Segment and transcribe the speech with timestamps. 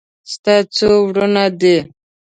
[0.31, 1.77] ستا څو ورونه دي